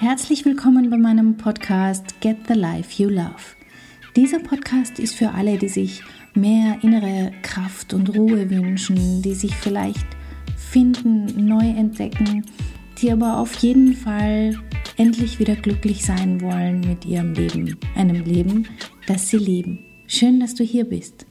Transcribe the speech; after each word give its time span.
Herzlich 0.00 0.44
willkommen 0.44 0.90
bei 0.90 0.96
meinem 0.96 1.36
Podcast 1.36 2.20
Get 2.20 2.48
the 2.48 2.54
Life 2.54 3.00
You 3.00 3.08
Love. 3.08 3.54
Dieser 4.16 4.40
Podcast 4.40 4.98
ist 4.98 5.14
für 5.14 5.30
alle, 5.30 5.56
die 5.56 5.68
sich 5.68 6.02
mehr 6.34 6.78
innere 6.82 7.30
Kraft 7.42 7.94
und 7.94 8.12
Ruhe 8.16 8.50
wünschen, 8.50 9.22
die 9.22 9.34
sich 9.34 9.54
vielleicht 9.54 10.04
finden, 10.56 11.46
neu 11.46 11.64
entdecken, 11.64 12.44
die 12.98 13.12
aber 13.12 13.38
auf 13.38 13.54
jeden 13.54 13.94
Fall 13.94 14.58
endlich 14.96 15.38
wieder 15.38 15.54
glücklich 15.54 16.04
sein 16.04 16.40
wollen 16.40 16.80
mit 16.80 17.04
ihrem 17.04 17.32
Leben, 17.32 17.78
einem 17.94 18.24
Leben, 18.24 18.68
das 19.06 19.28
sie 19.28 19.38
lieben. 19.38 19.78
Schön, 20.08 20.40
dass 20.40 20.56
du 20.56 20.64
hier 20.64 20.88
bist. 20.88 21.24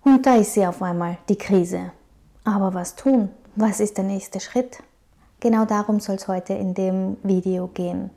Und 0.00 0.24
da 0.24 0.36
ist 0.36 0.54
sie 0.54 0.66
auf 0.66 0.80
einmal, 0.80 1.18
die 1.28 1.36
Krise. 1.36 1.92
Aber 2.42 2.72
was 2.72 2.96
tun? 2.96 3.28
Was 3.54 3.80
ist 3.80 3.98
der 3.98 4.04
nächste 4.04 4.40
Schritt? 4.40 4.78
Genau 5.44 5.66
darum 5.66 6.00
soll 6.00 6.14
es 6.14 6.26
heute 6.26 6.54
in 6.54 6.72
dem 6.72 7.18
Video 7.22 7.66
gehen. 7.66 8.08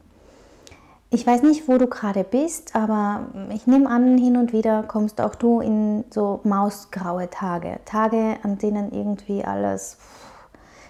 Ich 1.10 1.28
weiß 1.28 1.44
nicht, 1.44 1.68
wo 1.68 1.78
du 1.78 1.88
gerade 1.88 2.24
bist, 2.24 2.74
aber 2.74 3.26
ich 3.54 3.68
nehme 3.68 3.90
an, 3.90 4.18
hin 4.18 4.38
und 4.38 4.54
wieder 4.54 4.84
kommst 4.84 5.20
auch 5.20 5.36
du 5.36 5.60
in 5.60 6.06
so 6.10 6.40
mausgraue 6.46 7.30
Tage. 7.30 7.82
Tage, 7.84 8.38
an 8.44 8.58
denen 8.60 8.94
irgendwie 8.94 9.44
alles 9.44 9.98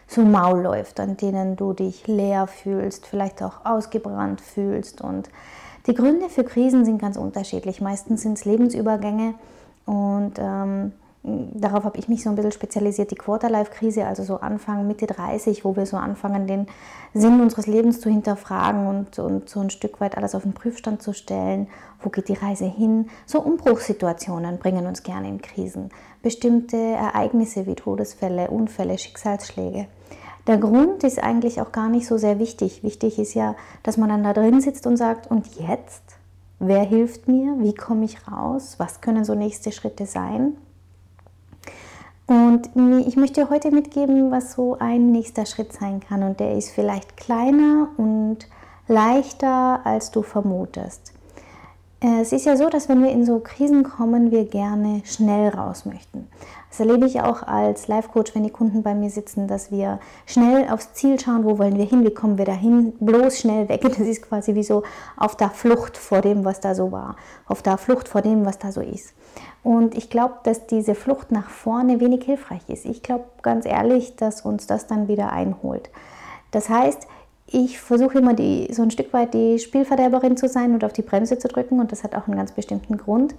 so 0.05 0.21
maul 0.21 0.61
läuft, 0.61 0.99
an 0.99 1.17
denen 1.17 1.55
du 1.55 1.73
dich 1.73 2.05
leer 2.05 2.45
fühlst, 2.45 3.07
vielleicht 3.07 3.41
auch 3.41 3.65
ausgebrannt 3.65 4.39
fühlst. 4.39 5.01
Und 5.01 5.31
die 5.87 5.95
Gründe 5.95 6.29
für 6.29 6.43
Krisen 6.43 6.85
sind 6.85 7.01
ganz 7.01 7.17
unterschiedlich. 7.17 7.81
Meistens 7.81 8.21
sind 8.21 8.37
es 8.37 8.45
Lebensübergänge 8.45 9.33
und 9.87 10.33
ähm, 10.37 10.91
darauf 11.53 11.83
habe 11.83 11.97
ich 11.99 12.07
mich 12.07 12.23
so 12.23 12.29
ein 12.29 12.35
bisschen 12.35 12.51
spezialisiert, 12.51 13.11
die 13.11 13.15
Quarterlife-Krise, 13.15 14.05
also 14.05 14.23
so 14.23 14.37
Anfang, 14.37 14.87
Mitte 14.87 15.07
30, 15.07 15.65
wo 15.65 15.75
wir 15.75 15.85
so 15.85 15.97
anfangen, 15.97 16.47
den 16.47 16.67
Sinn 17.13 17.41
unseres 17.41 17.67
Lebens 17.67 17.99
zu 17.99 18.09
hinterfragen 18.09 18.87
und, 18.87 19.19
und 19.19 19.49
so 19.49 19.59
ein 19.59 19.69
Stück 19.69 19.99
weit 19.99 20.17
alles 20.17 20.35
auf 20.35 20.43
den 20.43 20.53
Prüfstand 20.53 21.01
zu 21.01 21.13
stellen. 21.13 21.67
Wo 22.01 22.09
geht 22.09 22.29
die 22.29 22.33
Reise 22.33 22.65
hin? 22.65 23.09
So 23.25 23.41
Umbruchssituationen 23.41 24.57
bringen 24.57 24.87
uns 24.87 25.03
gerne 25.03 25.27
in 25.27 25.41
Krisen. 25.41 25.89
Bestimmte 26.21 26.77
Ereignisse 26.77 27.65
wie 27.65 27.75
Todesfälle, 27.75 28.49
Unfälle, 28.49 28.97
Schicksalsschläge. 28.97 29.87
Der 30.47 30.57
Grund 30.57 31.03
ist 31.03 31.21
eigentlich 31.21 31.59
auch 31.59 31.73
gar 31.73 31.89
nicht 31.89 32.07
so 32.07 32.17
sehr 32.17 32.39
wichtig. 32.39 32.81
Wichtig 32.81 33.19
ist 33.19 33.33
ja, 33.33 33.55
dass 33.83 33.97
man 33.97 34.09
dann 34.09 34.23
da 34.23 34.31
drin 34.31 34.61
sitzt 34.61 34.87
und 34.87 34.95
sagt, 34.95 35.29
und 35.29 35.47
jetzt? 35.57 36.03
Wer 36.59 36.83
hilft 36.83 37.27
mir? 37.27 37.55
Wie 37.59 37.75
komme 37.75 38.05
ich 38.05 38.27
raus? 38.31 38.75
Was 38.77 39.01
können 39.01 39.25
so 39.25 39.35
nächste 39.35 39.71
Schritte 39.71 40.05
sein? 40.05 40.55
Und 42.27 42.69
ich 43.07 43.15
möchte 43.15 43.41
dir 43.41 43.49
heute 43.49 43.71
mitgeben, 43.71 44.31
was 44.31 44.53
so 44.53 44.77
ein 44.79 45.11
nächster 45.11 45.45
Schritt 45.45 45.71
sein 45.71 46.01
kann. 46.01 46.23
Und 46.23 46.39
der 46.39 46.55
ist 46.57 46.71
vielleicht 46.71 47.15
kleiner 47.15 47.87
und 47.97 48.39
leichter, 48.87 49.85
als 49.85 50.11
du 50.11 50.21
vermutest. 50.21 51.13
Es 51.99 52.31
ist 52.31 52.45
ja 52.45 52.55
so, 52.55 52.69
dass 52.69 52.89
wenn 52.89 53.01
wir 53.01 53.09
in 53.09 53.25
so 53.25 53.39
Krisen 53.39 53.83
kommen, 53.83 54.29
wir 54.29 54.45
gerne 54.45 55.01
schnell 55.03 55.49
raus 55.49 55.85
möchten. 55.85 56.27
Das 56.69 56.79
erlebe 56.79 57.07
ich 57.07 57.21
auch 57.21 57.41
als 57.41 57.87
Life-Coach, 57.87 58.35
wenn 58.35 58.43
die 58.43 58.51
Kunden 58.51 58.83
bei 58.83 58.93
mir 58.93 59.09
sitzen, 59.09 59.47
dass 59.47 59.71
wir 59.71 59.99
schnell 60.27 60.69
aufs 60.69 60.93
Ziel 60.93 61.19
schauen, 61.19 61.43
wo 61.43 61.57
wollen 61.57 61.75
wir 61.75 61.85
hin, 61.85 62.05
wie 62.05 62.13
kommen 62.13 62.37
wir 62.37 62.45
dahin, 62.45 62.93
bloß 62.99 63.39
schnell 63.39 63.67
weg. 63.67 63.81
Das 63.97 63.97
ist 63.97 64.21
quasi 64.21 64.53
wie 64.53 64.63
so 64.63 64.83
auf 65.15 65.35
der 65.35 65.49
Flucht 65.49 65.97
vor 65.97 66.21
dem, 66.21 66.45
was 66.45 66.59
da 66.59 66.75
so 66.75 66.91
war, 66.91 67.15
auf 67.47 67.63
der 67.63 67.79
Flucht 67.79 68.07
vor 68.07 68.21
dem, 68.21 68.45
was 68.45 68.59
da 68.59 68.71
so 68.71 68.81
ist. 68.81 69.15
Und 69.63 69.97
ich 69.97 70.11
glaube, 70.11 70.35
dass 70.43 70.67
diese 70.67 70.93
Flucht 70.93 71.31
nach 71.31 71.49
vorne 71.49 71.99
wenig 71.99 72.25
hilfreich 72.25 72.61
ist. 72.67 72.85
Ich 72.85 73.01
glaube 73.01 73.25
ganz 73.41 73.65
ehrlich, 73.65 74.15
dass 74.17 74.41
uns 74.41 74.67
das 74.67 74.85
dann 74.85 75.07
wieder 75.07 75.31
einholt. 75.31 75.89
Das 76.51 76.69
heißt, 76.69 77.07
ich 77.47 77.79
versuche 77.79 78.19
immer 78.19 78.33
die, 78.33 78.67
so 78.73 78.83
ein 78.83 78.91
Stück 78.91 79.13
weit 79.13 79.33
die 79.33 79.57
Spielverderberin 79.59 80.37
zu 80.37 80.47
sein 80.47 80.73
und 80.73 80.83
auf 80.83 80.93
die 80.93 81.01
Bremse 81.01 81.39
zu 81.39 81.47
drücken 81.47 81.79
und 81.79 81.91
das 81.91 82.03
hat 82.03 82.13
auch 82.15 82.27
einen 82.27 82.37
ganz 82.37 82.51
bestimmten 82.51 82.97
Grund. 82.97 83.35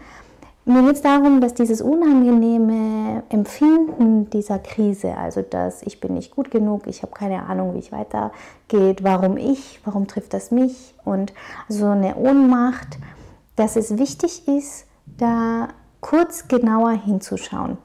Mir 0.65 0.83
geht 0.83 0.97
es 0.97 1.03
darum, 1.03 1.41
dass 1.41 1.55
dieses 1.55 1.81
unangenehme 1.81 3.23
Empfinden 3.31 4.29
dieser 4.29 4.59
Krise, 4.59 5.17
also 5.17 5.41
dass 5.41 5.83
ich 5.83 5.99
bin 5.99 6.13
nicht 6.13 6.35
gut 6.35 6.51
genug, 6.51 6.87
ich 6.87 7.03
habe 7.03 7.13
keine 7.13 7.45
Ahnung, 7.45 7.75
wie 7.75 7.79
ich 7.79 7.91
weitergeht, 7.91 9.03
warum 9.03 9.39
ich, 9.39 9.81
warum 9.85 10.07
trifft 10.07 10.35
das 10.35 10.51
mich 10.51 10.95
und 11.07 11.33
so 11.71 11.87
eine 11.87 12.17
Ohnmacht, 12.17 12.99
dass 13.57 13.77
es 13.77 13.97
wichtig 13.97 14.47
ist, 14.47 14.85
da 15.17 15.69
kurz 16.01 16.49
genauer 16.49 16.93
hinzuschauen. 16.93 17.79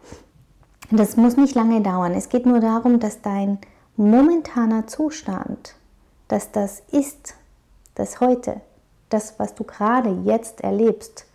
Das 0.91 1.15
muss 1.15 1.37
nicht 1.37 1.55
lange 1.55 1.81
dauern. 1.81 2.11
Es 2.11 2.29
geht 2.29 2.45
nur 2.45 2.59
darum, 2.59 2.99
dass 2.99 3.21
dein 3.21 3.59
momentaner 3.95 4.87
Zustand, 4.87 5.75
dass 6.33 6.51
das 6.51 6.81
ist, 6.91 7.35
das 7.93 8.19
heute, 8.19 8.59
das, 9.09 9.35
was 9.37 9.53
du 9.53 9.63
gerade 9.63 10.09
jetzt 10.23 10.61
erlebst, 10.61 11.27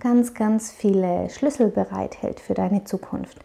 ganz, 0.00 0.34
ganz 0.34 0.72
viele 0.72 1.30
Schlüssel 1.30 1.68
bereithält 1.68 2.40
für 2.40 2.54
deine 2.54 2.82
Zukunft. 2.82 3.38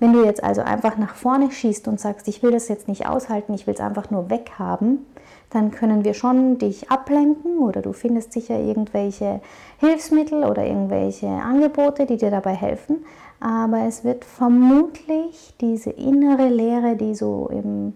Wenn 0.00 0.12
du 0.12 0.22
jetzt 0.22 0.44
also 0.44 0.60
einfach 0.60 0.98
nach 0.98 1.14
vorne 1.14 1.50
schießt 1.50 1.88
und 1.88 1.98
sagst, 1.98 2.28
ich 2.28 2.42
will 2.42 2.50
das 2.50 2.68
jetzt 2.68 2.88
nicht 2.88 3.06
aushalten, 3.06 3.54
ich 3.54 3.66
will 3.66 3.72
es 3.72 3.80
einfach 3.80 4.10
nur 4.10 4.28
weghaben, 4.28 5.06
dann 5.48 5.70
können 5.70 6.04
wir 6.04 6.12
schon 6.12 6.58
dich 6.58 6.90
ablenken 6.90 7.60
oder 7.60 7.80
du 7.80 7.94
findest 7.94 8.34
sicher 8.34 8.60
irgendwelche 8.60 9.40
Hilfsmittel 9.78 10.44
oder 10.44 10.66
irgendwelche 10.66 11.28
Angebote, 11.28 12.04
die 12.04 12.18
dir 12.18 12.30
dabei 12.30 12.52
helfen. 12.52 13.06
Aber 13.40 13.86
es 13.86 14.04
wird 14.04 14.26
vermutlich 14.26 15.54
diese 15.62 15.88
innere 15.88 16.48
Leere, 16.48 16.96
die 16.96 17.14
so 17.14 17.48
im 17.50 17.94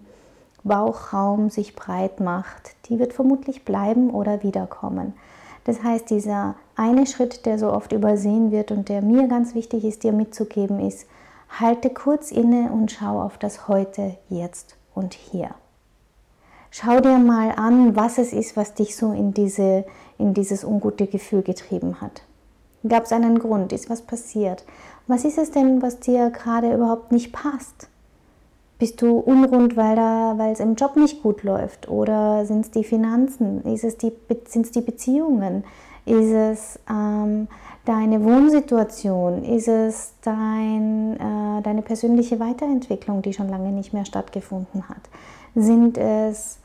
Bauchraum 0.63 1.49
sich 1.49 1.75
breit 1.75 2.19
macht, 2.19 2.75
die 2.87 2.99
wird 2.99 3.13
vermutlich 3.13 3.65
bleiben 3.65 4.09
oder 4.09 4.43
wiederkommen. 4.43 5.13
Das 5.65 5.83
heißt, 5.83 6.09
dieser 6.09 6.55
eine 6.75 7.05
Schritt, 7.05 7.45
der 7.45 7.59
so 7.59 7.71
oft 7.71 7.91
übersehen 7.91 8.51
wird 8.51 8.71
und 8.71 8.89
der 8.89 9.01
mir 9.01 9.27
ganz 9.27 9.55
wichtig 9.55 9.83
ist, 9.83 10.03
dir 10.03 10.11
mitzugeben, 10.11 10.79
ist, 10.79 11.07
halte 11.59 11.89
kurz 11.89 12.31
inne 12.31 12.71
und 12.71 12.91
schau 12.91 13.21
auf 13.21 13.37
das 13.37 13.67
Heute, 13.67 14.15
Jetzt 14.29 14.75
und 14.95 15.13
Hier. 15.13 15.49
Schau 16.71 16.99
dir 16.99 17.17
mal 17.17 17.51
an, 17.51 17.95
was 17.95 18.17
es 18.19 18.31
ist, 18.31 18.55
was 18.55 18.75
dich 18.75 18.95
so 18.95 19.11
in, 19.11 19.33
diese, 19.33 19.85
in 20.17 20.33
dieses 20.33 20.63
ungute 20.63 21.07
Gefühl 21.07 21.41
getrieben 21.41 21.99
hat. 21.99 22.21
Gab 22.87 23.05
es 23.05 23.11
einen 23.11 23.39
Grund? 23.39 23.73
Ist 23.73 23.89
was 23.89 24.01
passiert? 24.01 24.63
Was 25.07 25.25
ist 25.25 25.37
es 25.37 25.51
denn, 25.51 25.81
was 25.81 25.99
dir 25.99 26.29
gerade 26.29 26.73
überhaupt 26.73 27.11
nicht 27.11 27.33
passt? 27.33 27.89
Bist 28.79 29.01
du 29.01 29.19
unrund, 29.19 29.75
weil, 29.75 30.51
es 30.51 30.61
im 30.61 30.75
Job 30.75 30.95
nicht 30.95 31.21
gut 31.21 31.43
läuft? 31.43 31.89
Oder 31.89 32.45
sind 32.45 32.61
es 32.65 32.71
die 32.71 32.85
Finanzen? 32.85 33.61
Ist 33.65 33.83
es 33.83 33.97
die, 33.97 34.13
sind 34.47 34.65
es 34.65 34.71
die 34.71 34.79
Beziehungen? 34.79 35.65
Ist 36.05 36.31
es 36.31 36.79
ähm, 36.89 37.49
deine 37.83 38.23
Wohnsituation? 38.23 39.43
Ist 39.43 39.67
es 39.67 40.13
dein, 40.21 41.17
äh, 41.17 41.61
deine 41.61 41.81
persönliche 41.81 42.39
Weiterentwicklung, 42.39 43.21
die 43.21 43.33
schon 43.33 43.49
lange 43.49 43.73
nicht 43.73 43.91
mehr 43.91 44.05
stattgefunden 44.05 44.87
hat? 44.87 45.09
Sind 45.55 45.97
es 45.97 46.59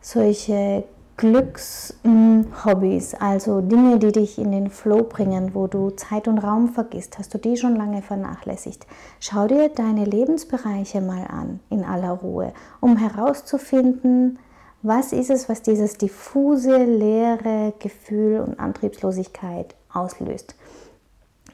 solche 0.00 0.84
Glückshobbys, 1.16 3.14
also 3.14 3.62
Dinge, 3.62 3.98
die 3.98 4.12
dich 4.12 4.38
in 4.38 4.52
den 4.52 4.68
Flow 4.68 5.02
bringen, 5.02 5.54
wo 5.54 5.66
du 5.66 5.90
Zeit 5.90 6.28
und 6.28 6.38
Raum 6.38 6.68
vergisst, 6.68 7.18
hast 7.18 7.32
du 7.32 7.38
die 7.38 7.56
schon 7.56 7.74
lange 7.76 8.02
vernachlässigt. 8.02 8.86
Schau 9.18 9.46
dir 9.46 9.70
deine 9.70 10.04
Lebensbereiche 10.04 11.00
mal 11.00 11.26
an 11.28 11.60
in 11.70 11.84
aller 11.84 12.12
Ruhe, 12.12 12.52
um 12.80 12.96
herauszufinden, 12.96 14.38
was 14.82 15.12
ist 15.12 15.30
es, 15.30 15.48
was 15.48 15.62
dieses 15.62 15.96
diffuse, 15.98 16.84
leere 16.84 17.72
Gefühl 17.78 18.40
und 18.40 18.60
Antriebslosigkeit 18.60 19.74
auslöst. 19.92 20.54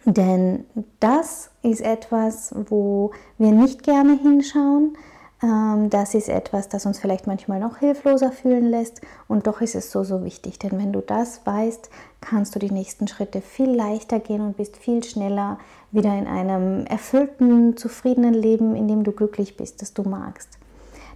Denn 0.05 0.65
das 0.99 1.50
ist 1.62 1.81
etwas, 1.81 2.53
wo 2.69 3.12
wir 3.39 3.53
nicht 3.53 3.84
gerne 3.84 4.19
hinschauen, 4.19 4.97
das 5.42 6.14
ist 6.14 6.28
etwas, 6.28 6.69
das 6.69 6.86
uns 6.86 7.00
vielleicht 7.00 7.26
manchmal 7.26 7.58
noch 7.58 7.78
hilfloser 7.78 8.31
fühlen 8.31 8.64
lässt 8.70 9.00
und 9.26 9.49
doch 9.49 9.61
ist 9.61 9.75
es 9.75 9.90
so, 9.90 10.05
so 10.05 10.25
wichtig, 10.25 10.61
denn 10.61 10.78
wenn 10.78 10.93
du 10.93 11.00
das 11.00 11.44
weißt, 11.44 11.90
kannst 12.20 12.55
du 12.55 12.61
die 12.61 12.70
nächsten 12.70 13.08
Schritte 13.08 13.40
viel 13.40 13.70
leichter 13.70 14.20
gehen 14.20 14.40
und 14.40 14.56
bist 14.56 14.76
viel 14.76 15.02
schneller 15.02 15.58
wieder 15.90 16.17
in 16.17 16.28
einem 16.28 16.87
erfüllten, 16.87 17.76
zufriedenen 17.76 18.34
Leben, 18.34 18.76
in 18.76 18.87
dem 18.87 19.02
du 19.02 19.11
glücklich 19.11 19.56
bist, 19.56 19.82
das 19.82 19.93
du 19.94 20.05
magst. 20.05 20.49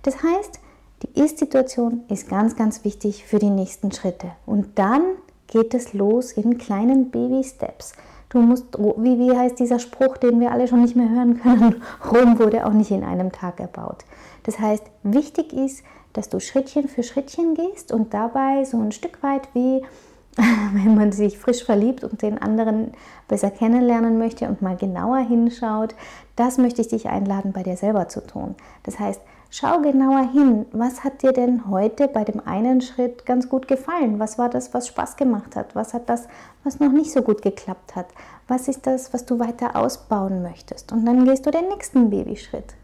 Das 0.02 0.16
heißt, 0.24 0.58
die 1.04 1.20
Ist-Situation 1.20 2.02
ist 2.08 2.28
ganz, 2.28 2.56
ganz 2.56 2.82
wichtig 2.82 3.24
für 3.26 3.38
die 3.38 3.50
nächsten 3.50 3.92
Schritte 3.92 4.32
und 4.44 4.76
dann 4.76 5.02
geht 5.46 5.72
es 5.72 5.92
los 5.92 6.32
in 6.32 6.58
kleinen 6.58 7.12
Baby-Steps. 7.12 7.92
Du 8.28 8.40
musst, 8.40 8.76
wie, 8.76 9.18
wie 9.18 9.36
heißt 9.36 9.58
dieser 9.58 9.78
Spruch, 9.78 10.16
den 10.16 10.40
wir 10.40 10.50
alle 10.50 10.66
schon 10.66 10.82
nicht 10.82 10.96
mehr 10.96 11.08
hören 11.08 11.40
können? 11.40 11.82
Rom 12.12 12.38
wurde 12.38 12.66
auch 12.66 12.72
nicht 12.72 12.90
in 12.90 13.04
einem 13.04 13.32
Tag 13.32 13.60
erbaut. 13.60 14.04
Das 14.42 14.58
heißt, 14.58 14.84
wichtig 15.02 15.52
ist, 15.52 15.84
dass 16.12 16.28
du 16.28 16.40
Schrittchen 16.40 16.88
für 16.88 17.02
Schrittchen 17.02 17.54
gehst 17.54 17.92
und 17.92 18.14
dabei 18.14 18.64
so 18.64 18.78
ein 18.80 18.92
Stück 18.92 19.22
weit 19.22 19.48
wie 19.54 19.82
wenn 20.72 20.94
man 20.94 21.12
sich 21.12 21.38
frisch 21.38 21.64
verliebt 21.64 22.04
und 22.04 22.20
den 22.22 22.38
anderen 22.38 22.92
besser 23.26 23.50
kennenlernen 23.50 24.18
möchte 24.18 24.46
und 24.46 24.60
mal 24.60 24.76
genauer 24.76 25.18
hinschaut, 25.18 25.94
das 26.36 26.58
möchte 26.58 26.82
ich 26.82 26.88
dich 26.88 27.08
einladen, 27.08 27.52
bei 27.52 27.62
dir 27.62 27.76
selber 27.76 28.08
zu 28.08 28.20
tun. 28.26 28.54
Das 28.82 28.98
heißt, 28.98 29.20
Schau 29.58 29.80
genauer 29.80 30.30
hin, 30.32 30.66
was 30.72 31.02
hat 31.02 31.22
dir 31.22 31.32
denn 31.32 31.70
heute 31.70 32.08
bei 32.08 32.24
dem 32.24 32.46
einen 32.46 32.82
Schritt 32.82 33.24
ganz 33.24 33.48
gut 33.48 33.66
gefallen? 33.66 34.18
Was 34.18 34.36
war 34.36 34.50
das, 34.50 34.74
was 34.74 34.86
Spaß 34.86 35.16
gemacht 35.16 35.56
hat? 35.56 35.74
Was 35.74 35.94
hat 35.94 36.10
das, 36.10 36.28
was 36.62 36.78
noch 36.78 36.92
nicht 36.92 37.10
so 37.10 37.22
gut 37.22 37.40
geklappt 37.40 37.96
hat? 37.96 38.08
Was 38.48 38.68
ist 38.68 38.86
das, 38.86 39.14
was 39.14 39.24
du 39.24 39.38
weiter 39.38 39.74
ausbauen 39.74 40.42
möchtest? 40.42 40.92
Und 40.92 41.06
dann 41.06 41.24
gehst 41.24 41.46
du 41.46 41.50
den 41.50 41.70
nächsten 41.70 42.10
Babyschritt. 42.10 42.74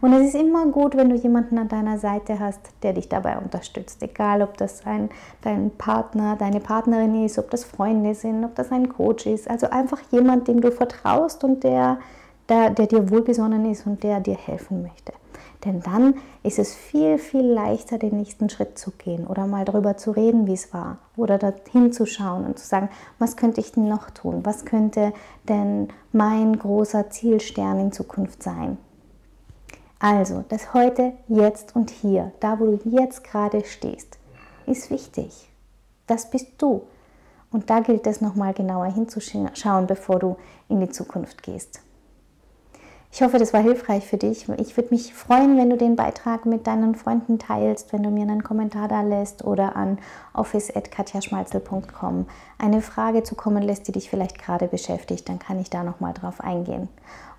Und 0.00 0.12
es 0.12 0.28
ist 0.28 0.40
immer 0.40 0.66
gut, 0.66 0.96
wenn 0.96 1.10
du 1.10 1.16
jemanden 1.16 1.58
an 1.58 1.66
deiner 1.66 1.98
Seite 1.98 2.38
hast, 2.38 2.60
der 2.84 2.92
dich 2.92 3.08
dabei 3.08 3.38
unterstützt. 3.38 4.00
Egal, 4.00 4.42
ob 4.42 4.56
das 4.58 4.86
ein, 4.86 5.10
dein 5.42 5.72
Partner, 5.72 6.36
deine 6.36 6.60
Partnerin 6.60 7.24
ist, 7.24 7.36
ob 7.36 7.50
das 7.50 7.64
Freunde 7.64 8.14
sind, 8.14 8.44
ob 8.44 8.54
das 8.54 8.70
ein 8.70 8.90
Coach 8.90 9.26
ist. 9.26 9.50
Also 9.50 9.70
einfach 9.70 9.98
jemand, 10.12 10.46
dem 10.46 10.60
du 10.60 10.70
vertraust 10.70 11.42
und 11.42 11.64
der, 11.64 11.98
der, 12.48 12.70
der 12.70 12.86
dir 12.86 13.10
wohlgesonnen 13.10 13.68
ist 13.68 13.88
und 13.88 14.04
der 14.04 14.20
dir 14.20 14.36
helfen 14.36 14.82
möchte. 14.82 15.12
Denn 15.64 15.80
dann 15.80 16.14
ist 16.42 16.58
es 16.58 16.74
viel, 16.74 17.18
viel 17.18 17.44
leichter, 17.44 17.98
den 17.98 18.16
nächsten 18.16 18.48
Schritt 18.48 18.78
zu 18.78 18.90
gehen 18.92 19.26
oder 19.26 19.46
mal 19.46 19.64
darüber 19.64 19.96
zu 19.96 20.10
reden, 20.10 20.46
wie 20.46 20.52
es 20.52 20.72
war. 20.72 20.98
Oder 21.16 21.38
dorthin 21.38 21.92
zu 21.92 22.06
schauen 22.06 22.44
und 22.44 22.58
zu 22.58 22.66
sagen, 22.66 22.88
was 23.18 23.36
könnte 23.36 23.60
ich 23.60 23.72
denn 23.72 23.88
noch 23.88 24.10
tun? 24.10 24.40
Was 24.44 24.64
könnte 24.64 25.12
denn 25.48 25.88
mein 26.12 26.58
großer 26.58 27.10
Zielstern 27.10 27.80
in 27.80 27.92
Zukunft 27.92 28.42
sein? 28.42 28.78
Also, 29.98 30.44
das 30.50 30.74
heute, 30.74 31.14
jetzt 31.26 31.74
und 31.74 31.90
hier, 31.90 32.32
da 32.40 32.60
wo 32.60 32.76
du 32.76 32.80
jetzt 32.90 33.24
gerade 33.24 33.64
stehst, 33.64 34.18
ist 34.66 34.90
wichtig. 34.90 35.48
Das 36.06 36.30
bist 36.30 36.48
du. 36.58 36.82
Und 37.50 37.70
da 37.70 37.80
gilt 37.80 38.06
es 38.06 38.20
nochmal 38.20 38.52
genauer 38.52 38.86
hinzuschauen, 38.86 39.86
bevor 39.86 40.18
du 40.18 40.36
in 40.68 40.80
die 40.80 40.90
Zukunft 40.90 41.42
gehst. 41.42 41.80
Ich 43.16 43.22
hoffe, 43.22 43.38
das 43.38 43.54
war 43.54 43.62
hilfreich 43.62 44.06
für 44.06 44.18
dich. 44.18 44.46
Ich 44.58 44.76
würde 44.76 44.90
mich 44.90 45.14
freuen, 45.14 45.56
wenn 45.56 45.70
du 45.70 45.78
den 45.78 45.96
Beitrag 45.96 46.44
mit 46.44 46.66
deinen 46.66 46.94
Freunden 46.94 47.38
teilst, 47.38 47.94
wenn 47.94 48.02
du 48.02 48.10
mir 48.10 48.24
einen 48.24 48.44
Kommentar 48.44 48.88
da 48.88 49.00
lässt 49.00 49.42
oder 49.42 49.74
an 49.74 49.96
office.katjaschmalzel.com 50.34 52.26
eine 52.58 52.82
Frage 52.82 53.22
zukommen 53.22 53.62
lässt, 53.62 53.88
die 53.88 53.92
dich 53.92 54.10
vielleicht 54.10 54.38
gerade 54.38 54.68
beschäftigt. 54.68 55.30
Dann 55.30 55.38
kann 55.38 55.58
ich 55.58 55.70
da 55.70 55.82
nochmal 55.82 56.12
drauf 56.12 56.42
eingehen. 56.42 56.90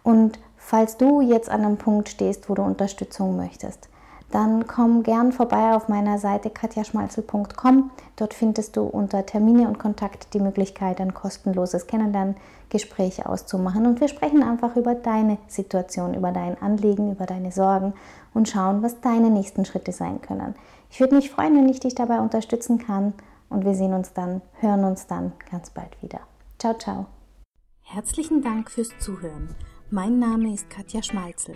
Und 0.02 0.40
falls 0.58 0.98
du 0.98 1.22
jetzt 1.22 1.48
an 1.48 1.64
einem 1.64 1.78
Punkt 1.78 2.10
stehst, 2.10 2.50
wo 2.50 2.56
du 2.56 2.64
Unterstützung 2.64 3.38
möchtest, 3.38 3.88
dann 4.32 4.68
komm 4.68 5.04
gern 5.04 5.32
vorbei 5.32 5.74
auf 5.74 5.88
meiner 5.88 6.20
Seite 6.20 6.50
katjaschmalzel.com. 6.50 7.92
Dort 8.18 8.34
findest 8.34 8.76
du 8.76 8.82
unter 8.84 9.26
Termine 9.26 9.68
und 9.68 9.80
Kontakt 9.80 10.34
die 10.34 10.40
Möglichkeit, 10.40 11.00
ein 11.00 11.14
kostenloses 11.14 11.88
Kennenlerngespräch 11.88 13.26
auszumachen. 13.26 13.86
Und 13.86 14.02
wir 14.02 14.10
sprechen 14.10 14.44
einfach 14.44 14.76
über 14.76 14.96
deine 14.96 15.38
Situation, 15.48 16.14
über 16.14 16.32
dein 16.32 16.62
Anliegen, 16.62 17.12
über 17.12 17.26
deine 17.26 17.52
Sorgen 17.52 17.94
und 18.34 18.50
schauen, 18.50 18.84
was 18.84 19.00
deine 19.00 19.30
nächsten 19.30 19.64
Schritte 19.64 19.94
sein 19.94 20.22
können. 20.22 20.56
Ich 20.92 21.00
würde 21.00 21.16
mich 21.16 21.32
freuen, 21.32 21.56
wenn 21.56 21.70
ich 21.70 21.80
dich 21.80 21.96
dabei 21.96 22.20
unterstützen 22.20 22.80
kann. 22.80 23.14
Und 23.50 23.64
wir 23.64 23.76
sehen 23.76 23.94
uns 23.94 24.12
dann, 24.12 24.42
hören 24.60 24.84
uns 24.84 25.08
dann 25.08 25.32
ganz 25.50 25.70
bald 25.70 26.02
wieder. 26.02 26.20
Ciao, 26.60 26.74
ciao. 26.74 27.06
Herzlichen 27.82 28.42
Dank 28.42 28.70
fürs 28.70 28.90
Zuhören. 29.00 29.56
Mein 29.90 30.20
Name 30.20 30.54
ist 30.54 30.70
Katja 30.70 31.02
Schmalzel. 31.02 31.56